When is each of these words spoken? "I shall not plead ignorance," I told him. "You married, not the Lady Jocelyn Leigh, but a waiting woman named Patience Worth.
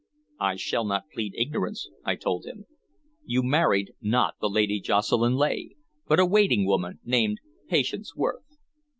"I 0.39 0.55
shall 0.55 0.83
not 0.83 1.11
plead 1.13 1.35
ignorance," 1.37 1.87
I 2.03 2.15
told 2.15 2.47
him. 2.47 2.65
"You 3.23 3.43
married, 3.43 3.91
not 4.01 4.33
the 4.41 4.49
Lady 4.49 4.79
Jocelyn 4.79 5.35
Leigh, 5.35 5.75
but 6.07 6.19
a 6.19 6.25
waiting 6.25 6.65
woman 6.65 6.99
named 7.03 7.37
Patience 7.69 8.15
Worth. 8.15 8.57